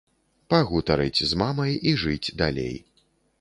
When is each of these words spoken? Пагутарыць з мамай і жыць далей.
Пагутарыць 0.53 1.25
з 1.33 1.39
мамай 1.41 1.77
і 1.93 1.93
жыць 2.05 2.33
далей. 2.41 2.75